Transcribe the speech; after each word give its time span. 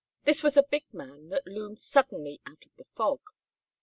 This 0.23 0.41
was 0.41 0.57
a 0.57 0.63
big 0.63 0.91
man 0.91 1.29
that 1.29 1.45
loomed 1.45 1.79
suddenly 1.79 2.41
out 2.47 2.65
of 2.65 2.75
the 2.75 2.85
fog. 2.85 3.19